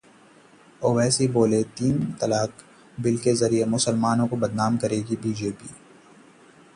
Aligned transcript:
ओवैसी 0.81 1.27
बोले- 1.27 1.63
तीन 1.77 1.99
तलाक 2.21 2.63
बिल 2.99 3.17
के 3.17 3.33
जरिए 3.35 3.65
मुसलमानों 3.65 4.27
को 4.27 4.37
बदनाम 4.37 4.77
करेगी 4.77 5.15
बीजेपी 5.15 5.69